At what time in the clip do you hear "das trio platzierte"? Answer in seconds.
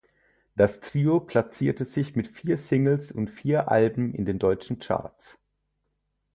0.55-1.85